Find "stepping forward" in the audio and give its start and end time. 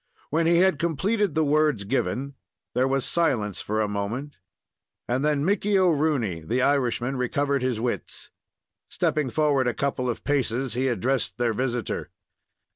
8.89-9.67